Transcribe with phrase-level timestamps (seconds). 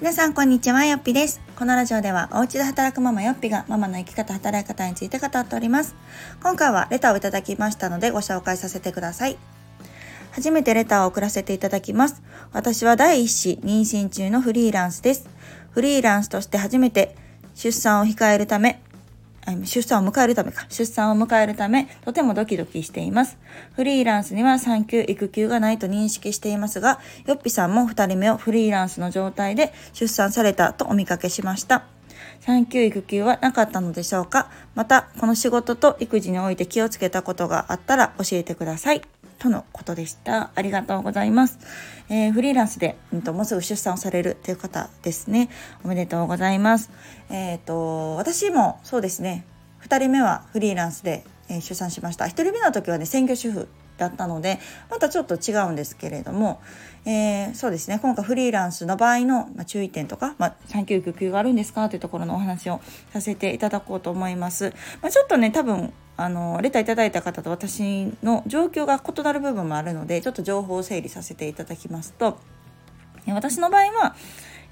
[0.00, 1.40] 皆さんこんにちはよっぴです。
[1.56, 5.96] このラジオではお家で働くママよっぴがママの生き方働き方について語っております。
[6.40, 9.36] 今回はレターをいただきましたのでご紹介させてください。
[10.30, 12.22] 初めてレターを送らせていただきます。
[12.52, 15.28] 私は第一子妊娠中のフリーランスです。
[15.72, 17.16] フリーランスとして初めて
[17.56, 18.80] 出産を控えるため
[19.64, 23.38] 出産を迎えるためか、出産を迎えるため、とてもドキドキしています。
[23.74, 31.84] フリーランスには産休、育休がないと認識していますが、よっぴさんも2人目をフリーランスの状態で出産されたとお見かけしました。
[32.40, 39.02] 産休育休はなかったのでしょうかまた、この仕事と育児において気をつけたことがあったら教えてください。
[39.38, 40.50] とのことでした。
[40.54, 41.58] ありがとうございます。
[42.08, 45.48] えー、フリーランスで、うんと、もうすぐ出産をされるという方ですね。
[45.84, 46.90] おめでとうございます。
[47.30, 49.44] えっ、ー、と、私もそうですね、
[49.82, 52.24] 2人目はフリーランスで、えー、出産しました。
[52.24, 54.58] 1人目の時はね、専業主婦だったので
[54.90, 56.60] またちょっと違うんですけれども、
[57.04, 61.88] えー、そうですね今回フリーランスの場合の、ま、注意点とか、まあ、産休育休があるんですか？
[61.90, 62.80] というところのお話を
[63.12, 64.72] させていただこうと思います。
[65.02, 72.38] まあ、ちょっとね多分あのレターいただいた方と私の状況が異なる部分もあるのでちょっと情報を整理させていただきますと
[73.28, 74.16] 私の場合は、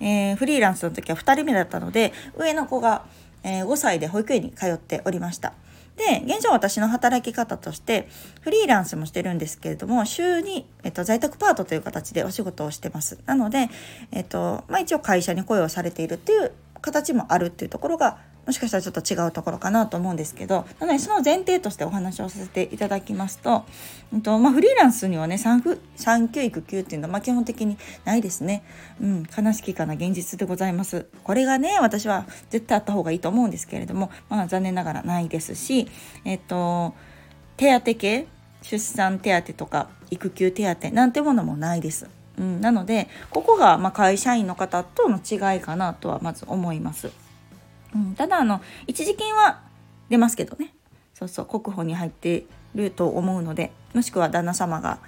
[0.00, 3.06] えー、フリーランスの時は2人目だったので上の子が、
[3.44, 5.54] えー、5歳で保育園に通っておりました。
[5.96, 8.08] で現状私の働き方として
[8.42, 13.70] フリーランスもしてるんですけれども週に、えっと、在宅パートという形でお仕事をしてますなので、
[14.12, 23.64] えっとまあ、一応会社に雇用されているっていう形もあるっていうところがもしかしたらちょっと違うところかなと思うんですけどなのでその前提としてお話をさせていただきますと,、
[24.12, 25.62] うんとまあ、フリーランスにはね産
[25.96, 28.62] 産休育休っていうのはま基本的にないですね、
[29.00, 35.88] うん、悲しきかな現実でございますこれがね私は絶対あった方がいいと思うんですけれども、まあ、残念ながらないですし
[36.24, 36.94] えっと
[37.56, 38.26] 手当系
[38.62, 42.08] 出産手当とか育休手当なんてものもないです。
[42.38, 47.10] うん、なのでここがま会社員の方との違いかなとはまず思います。
[47.96, 49.62] うん、ただあの一時金は
[50.08, 50.72] 出ますけどね。
[51.14, 54.98] そうそう国保に入ってると思うのでもしくは旦那様が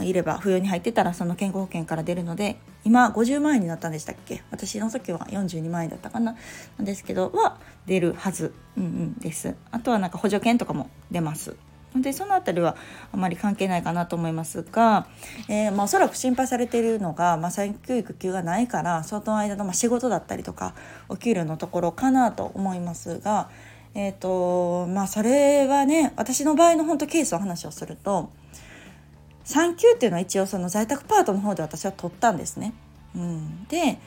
[0.00, 4.42] いれば扶養に入ってたらその健康保険から出るので今50万円になったんでしたっけ？
[4.50, 6.36] 私の時は42万円だったかな。
[6.78, 9.54] なんですけどは出るはず、うんうん、です。
[9.70, 11.56] あとはなんか補助金とかも出ます。
[11.94, 12.76] でその辺りは
[13.12, 15.06] あまり関係ないかなと思いますが、
[15.48, 20.74] えー、まあ、おそらく心配されているのが、まあ、産休育休がないからその間のま仕事だったりとか
[21.08, 23.48] お給料のところかなと思いますが、
[23.94, 28.30] えーとまあ、それはね私の場合の本当ケースの話をすると
[29.44, 32.72] 産休っていうのは一応その在宅パートの方で私は取ったんですね。
[33.14, 33.98] うん、で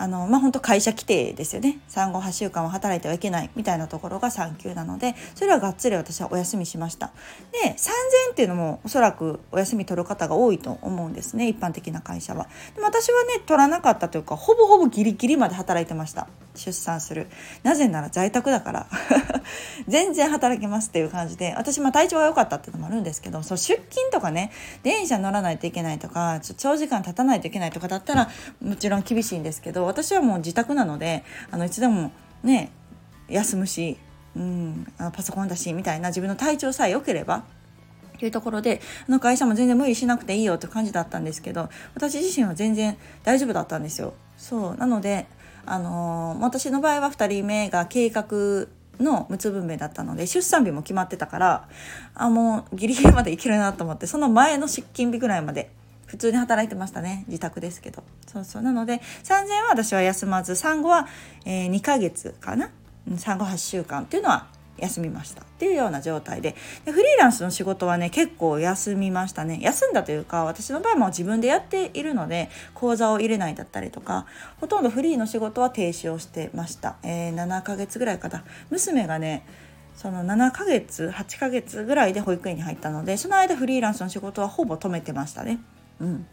[0.00, 1.78] あのまあ本当会社規定ですよね。
[1.86, 7.10] 産後8週間は働いてはいけないみたいなところが産休なのでそれはがっつり私はお休みしました。
[7.52, 12.48] で3000っていうのもおそらくお休み取る方が多いと思うんですね一般的な会社は。
[12.74, 16.28] でも私はね取らなかったというかほぼほぼギリギリまで働いてました。
[16.54, 17.26] 出産する。
[17.62, 18.86] なぜなら在宅だから。
[19.86, 21.54] 全然働けますっていう感じで。
[21.56, 24.50] 私まあ体調が良かったっていうのもあるんですけどその出勤とかね
[24.82, 28.30] 電車乗らないといけないとか長時間立たないといけないとかだったら
[28.62, 32.12] もちろん厳しいんですけど私はもう自宅なのであのいつでも
[32.42, 32.72] ね
[33.28, 33.96] 休むし、
[34.36, 37.44] うん、あパソコンだしみたいな自分の体調さえ良ければ
[38.18, 44.14] というところであの会社も全然無理しなくていいよって感じだったんですけど私自身は全然大丈夫だったんですよ。
[44.36, 45.26] そうなので
[45.66, 48.68] あのー、私の場合は2人目が計画
[49.00, 51.68] の無痛分娩だったので出産日も決まってたから
[52.14, 55.70] あもうギリギリまでいけるなと思ってその前の出勤日ぐらいまで
[56.10, 58.02] 普通に働いてましたね自宅ですけど。
[58.26, 58.62] そうそう。
[58.62, 61.06] なので産前は私は休まず産後は、
[61.44, 62.70] えー、2ヶ月かな？
[63.16, 64.48] 産後8週間っていうのは
[64.78, 65.42] 休みました。
[65.42, 66.56] っていうような状態で。
[66.84, 69.60] でフリーランスの仕事はね結構休みましたね。
[69.62, 74.26] 休んだというか私の場合も自分でやっているので講座を入れないだったりとか
[74.60, 78.42] ほとんどフリーの仕事は停止をしてました、えー、7ヶ月ぐらいかな。
[78.70, 79.46] 娘がね
[79.94, 85.60] その7ヶ月8ヶ月ぐらいで保育園に入ったのでその間フリーランスの仕事はほぼ止めてましたね。
[86.00, 86.26] うん。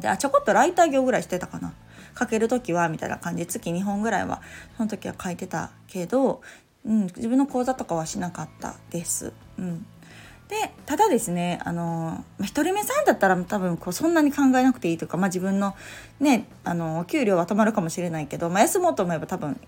[0.00, 1.74] であちょこっとライター業ぐらいしてたかな。
[2.18, 3.46] 書ける時はみたいな感じ。
[3.46, 4.42] 月2本ぐらいは
[4.76, 6.42] その時は書いてたけど
[6.88, 9.32] うん、自分の講座とかはしなかったです。
[9.58, 9.86] うん、
[10.48, 15.76] でただですねあの1人目さんだったら多分こうそんなに考えなくていいというか、まあ、自分の
[16.18, 19.60] ねあのお給料は止まるかもしれないけど、まあ、休もうと思えば多分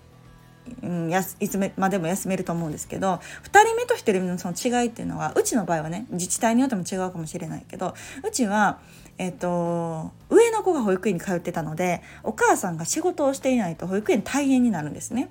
[0.83, 3.19] うん、やいつまでも休めると思うんですけど2
[3.65, 7.93] 人目と1人目のその違いっていうのはうちの場合はね自治体によっても違うかもしれないけど
[8.27, 8.79] うちは、
[9.17, 15.29] えーと、上の子が保育園に通ってたのでお母さんが仕事をしていないと保育園退園になるんですね。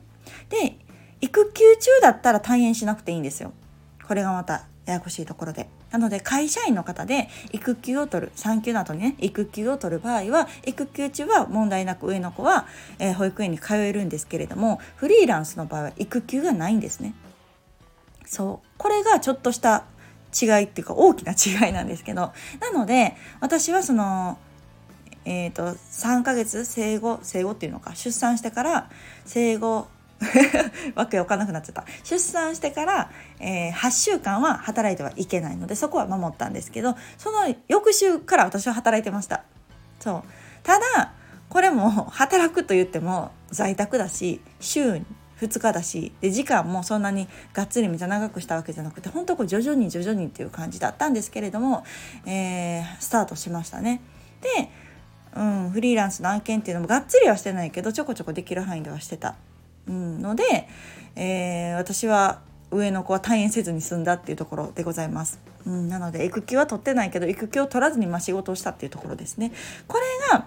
[0.49, 0.77] で
[1.21, 3.53] 育休中だったら退園しなくていいんですよ。
[4.07, 5.69] これがまたややこしいところで。
[5.91, 12.67] なので会社員の方で育休を取る産休の後にね育休を取る場合は育休中は問題なく上の子は、
[12.99, 17.15] えー、保育園に通えるんですけれどもフリーランスの場合は育休がないんですね。
[18.27, 18.69] そう。
[18.79, 19.85] これがちょっとした
[20.41, 22.33] 違いっていうか大きな違いなんですけど。
[22.61, 24.39] なので私はその
[25.27, 28.91] えーと、3ヶ月生後生後っていうのか出産してから
[29.27, 29.87] 生後
[30.95, 31.85] わけわかんなくなっちゃった。
[32.05, 39.45] 出産してから、えー、8週間は働いてはいけないのでそこは守ったんですけどその翌週から私は働いてました。
[39.99, 40.23] そう。
[40.63, 41.13] ただ
[41.49, 45.03] これも働くと言っても在宅だし週
[45.41, 51.85] 2日だしで時間もそんなにがっつりめちゃ長くしたわけじゃなくて本当こう徐々に徐々にっていう感じだったんですけれども、
[52.27, 54.03] えー、スタートしましたね。
[54.43, 54.71] で
[55.33, 59.37] うん、フリーランスの案件っていうのもがっつりはしてないけどちょこちょこできる範囲ではしてた、
[59.89, 60.69] ので、
[61.17, 62.41] えー、私は
[62.71, 69.53] 上の子は退院せずに済んだっていうところでございます、うん、なので育休は取ってないけど育休を取らずにまあ仕事をしたっていうところですね。
[69.87, 70.47] これが、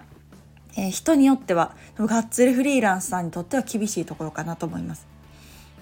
[0.76, 5.06] えー、人によってはがっつりフリーランスさんにとっては厳しいところかなと思います。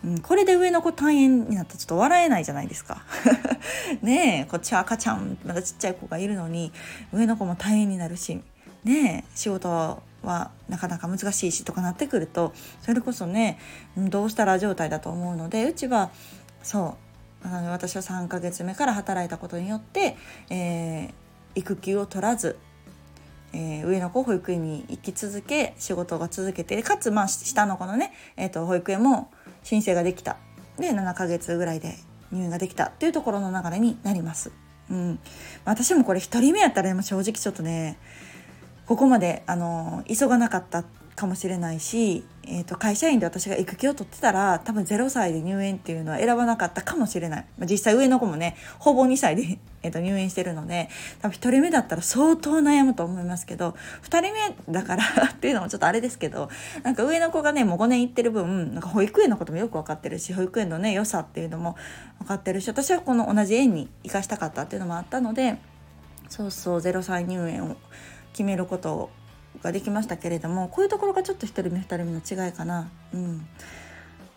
[0.04, 3.04] うん、これで上の子退院になったらちょっと笑えないじゃないですか。
[4.02, 6.72] ねえこっちは赤ちゃんまだちっちゃい子がいるのに
[7.12, 8.40] 上の子も退院になるし
[8.84, 13.58] ね仕事はなかなか難しいしとかなってくるとそれこそね
[13.96, 16.10] どうしたら状態だと思うのでうちは
[16.62, 16.96] そ
[17.44, 20.16] うあの私は3ヶ月目から働いたことによって、
[20.50, 21.10] えー、
[21.56, 22.56] 育休を取らず、
[23.52, 29.30] えー、上の子保育園に行き続け仕事が続けてかつ、まあ、下の子のね、えーと、保育園も
[29.64, 30.36] 申請ができた。
[30.78, 31.96] で7ヶ月ぐらいで
[32.30, 32.86] 入院ができた。
[32.86, 34.52] っていうところの流れになります。
[34.90, 35.18] うん、
[35.64, 37.98] 私もこれ1人目やったら正直ちょっとね
[38.86, 40.84] ここまであの急がなかった
[41.14, 50.88] かもしれないし、えーと、会社員で私が育休を取ってたら多分0歳で入園っていうのは選ばなかったかもしれない、まあ、実際上の子もねほぼ2歳で、 えーと、入園してるので
[51.20, 54.32] 多分1人目だったら相当悩むと思いますけど2人
[54.68, 56.48] 目だから っていうのもちょっとあれですけど
[56.82, 61.76] なんか上の子がねもう5年行ってる分なんか保育園のこともよく分かってるし保育園のね良さっていうのも
[62.20, 65.58] 分かってるし私はこの同じ園に行かしたかったっていうのもあったので
[66.28, 67.76] そうそう0歳入園を
[68.32, 69.10] 決めること
[69.62, 73.40] ができましたけれどもこういうところがちょっと1人目2人目の違いかな、うん、っ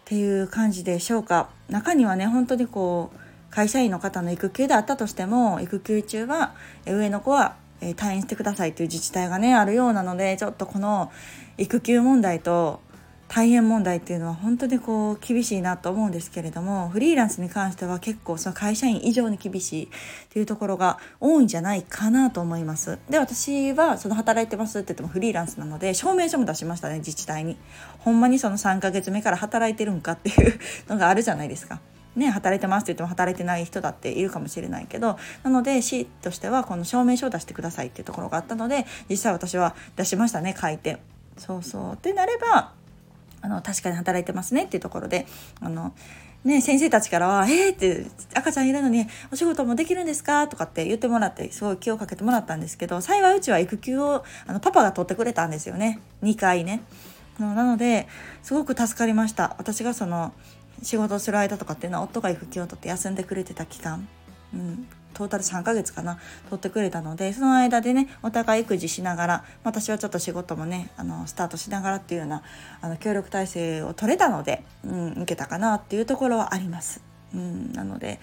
[0.06, 1.50] ていう感じでしょうか。
[1.70, 3.20] 中にはね本当にこう
[3.50, 6.56] 会社員の方の育休であったとしても育休中は
[6.86, 11.12] 上の子は退院してくださいという自治体がねあるようなのでちょっとこの
[11.58, 12.82] 育休問題と
[13.28, 19.88] 大変問題っていうのは本当にこう厳しいなと思うんですけれどもフリーランスに関しては結構その会社員以上に厳しいっ
[20.30, 23.00] ていうところが多いんじゃないかなと思います。
[23.10, 27.00] で私はその働いてますって言ってもフリーランスなので証明書も出しましたね。
[27.00, 27.58] 自治体に。
[28.00, 31.80] ほんまにその3ヶ月目から働いてるんかっていうのがあるじゃないですか。
[32.16, 35.18] ね、働いてますって言っても働いてない人だっているかもしれないけど。
[35.44, 41.00] なので市としてはこの証明書を出してくださいっていうところがあったので実際私は出しましたね書いて。
[41.38, 41.94] そうそう。
[41.96, 42.72] ってなれば
[43.46, 45.28] あの確かに働いてますねっていうところで
[45.62, 45.94] あの
[46.44, 48.06] ね、先生たちからは「えー!」って
[48.36, 56.82] 赤ちゃんいるのにお仕事もできるんですかとかって言ってもらってすごい気をかけてもらったんですけど幸いうちは育休をあのパパが取ってくれたんですよね2回ね。
[57.40, 58.08] なので
[58.44, 60.34] すごく助かりました私がその
[60.84, 64.08] 仕事する間とかっていうのは夫が育休を取って休んでくれてた期間、
[64.54, 66.20] うん、トータル3ヶ月かな
[66.50, 72.44] 取ってくれたのでその間でねお互い育児しながら私はちょっと仕事もねあのスタートしながらっていうような
[72.82, 77.02] あの協力体制を取れたので、うん、受けたかなっていうところはあります。
[77.34, 78.20] うん、なので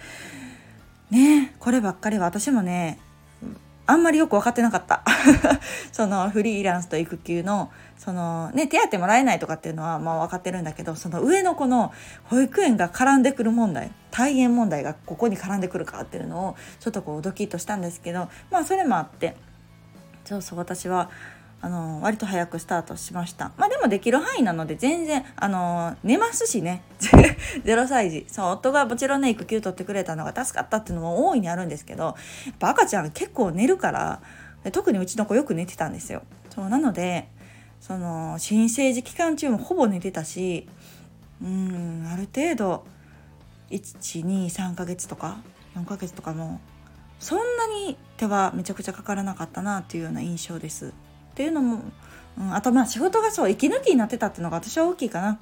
[1.11, 2.99] ねこればっかりは私もね
[3.85, 5.03] あんまりよく分かってなかった。
[5.91, 11.91] そのフリーランスと育休のそのね手当もらえないとかっていうのはまあ分かってるんだけどその上の子の
[12.25, 19.35] 保育園が絡んでくる問題退園問題がここに絡んでくるかっていうのをちょっとこうドキッとしたんですけどまあそれもあって
[20.25, 21.09] そうそう私は
[21.63, 23.53] あの割と早くスタートしました。
[23.57, 26.83] まあでもできる範囲なので全然あの寝ますしね。
[27.63, 28.25] 0歳児。
[28.27, 32.11] そう夫がもちろんね育休取ってくれたのが助かったっていうのも大いにあるんですけどや
[32.51, 34.19] っぱ赤ちゃん結構寝るから
[34.73, 36.23] 特にうちの子よく寝てたんですよ。
[36.49, 37.29] そうなので
[37.79, 40.67] その新生児期間中もほぼ寝てたし
[41.41, 42.83] うんある程度
[43.69, 45.37] 123ヶ月とか
[45.77, 46.59] 4ヶ月とかも
[47.19, 50.91] そんなに手はめちゃくちゃかからなかったなっていうような印象です。
[51.33, 51.81] っていうのも、
[52.37, 55.39] うん、あとまあ仕事がそう息抜きになってたっていうのが私は大きいかな。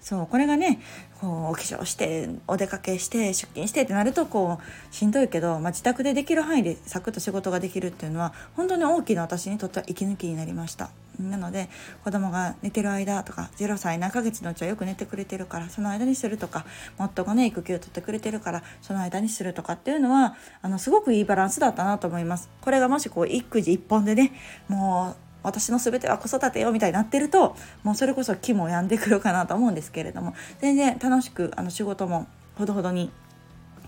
[0.00, 0.80] そうこれがね
[1.20, 10.90] こうお化粧してお出かけして出勤してってなるとこうしんどいけど、まあ、自宅でできる範囲でサクッと仕事ができるっていうのは本当に大きな私にとっては息抜きになりました。
[11.18, 11.68] なので
[12.04, 16.64] 子供が寝てる間とか0歳何ヶ月のうちはよく寝てくれてるからその間にするとか
[16.98, 22.50] 夫がね育休取ってくれてるからその間にするとかっていうのはあのすごくいいバランスだったなと思います。
[22.60, 24.32] これがもしこう育児一本でね
[24.68, 27.54] もう私の全ては子育てよみたいになってると
[27.84, 33.12] もうそれこそ気も病んでくるかなと思うんですけれども全然楽しくあの仕事もほどほどに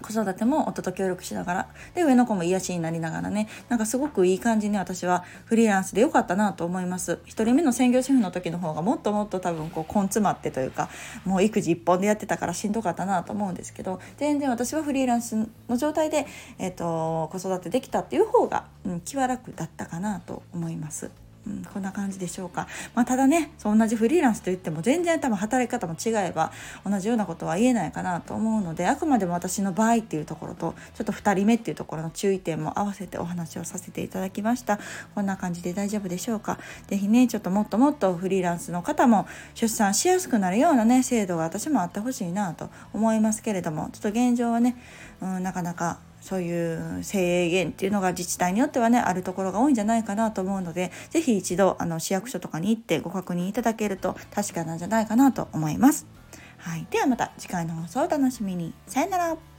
[0.03, 1.69] 子育ても夫と協力しながら。
[1.95, 3.49] で上の子も癒しになりながらね。
[3.69, 7.21] なんかすごくいい感じに私はフリーランスで良かったなと思います。
[7.27, 10.89] 1人目の専業主婦の時の方がもっともっと多分こう根詰まってというか
[11.25, 14.01] もう育児一本でやってたからしんどかったなと思うんですけど。
[14.17, 15.37] 全然私はフリーランス
[15.69, 16.27] の状態で、
[16.59, 21.11] えーと、子育てできたっていう方が、うん、気は楽だったかなと思います。
[21.49, 26.53] うん、こんな感じでしょうか、まあ、ただねそう同じフリーランスといっても全然多分働き方も違えば
[26.85, 34.79] 同じようなことは言えないかなと思うのであくまでも私の場合っていうところとちょっと2人目っていうところの注意点も合わせてお話をさせていただきました。
[35.15, 36.59] こんな感じで大丈夫でしょうか。
[36.89, 44.77] 是非ねちょっともっともっとフリーランスの方も出産しやすくなるようなね制度が私もあってほしいなと思いますけれどもちょっと現状はね、
[45.21, 45.99] うん、なかなか
[46.29, 56.07] そういう制限っていうのが自治体によってはねあるところが多いんじゃないかなと思うので是非一度あの市役所とかに行ってご確認いただけると確かなんじゃないかなと思います。
[56.59, 58.75] はい、ではまた次回の放送をお楽しみに。
[58.87, 59.58] さよなら。